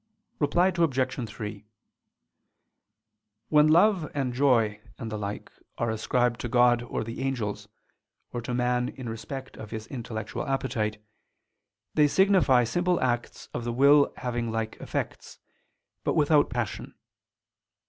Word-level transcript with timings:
Reply 0.39 0.69
Obj. 0.75 1.29
3: 1.29 1.63
When 3.49 3.67
love 3.67 4.09
and 4.15 4.33
joy 4.33 4.81
and 4.97 5.11
the 5.11 5.17
like 5.19 5.51
are 5.77 5.91
ascribed 5.91 6.39
to 6.39 6.49
God 6.49 6.81
or 6.81 7.03
the 7.03 7.21
angels, 7.21 7.67
or 8.33 8.41
to 8.41 8.51
man 8.55 8.89
in 8.89 9.07
respect 9.07 9.57
of 9.57 9.69
his 9.69 9.85
intellectual 9.85 10.47
appetite, 10.47 10.99
they 11.93 12.07
signify 12.07 12.63
simple 12.63 12.99
acts 12.99 13.47
of 13.53 13.63
the 13.63 13.71
will 13.71 14.11
having 14.17 14.51
like 14.51 14.75
effects, 14.77 15.37
but 16.03 16.15
without 16.15 16.49
passion. 16.49 16.95